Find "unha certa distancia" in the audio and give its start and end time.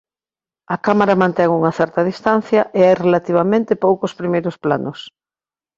1.59-2.61